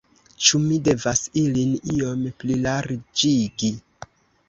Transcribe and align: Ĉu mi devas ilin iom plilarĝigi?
Ĉu 0.45 0.61
mi 0.63 0.79
devas 0.87 1.21
ilin 1.43 1.77
iom 1.99 2.27
plilarĝigi? 2.43 3.75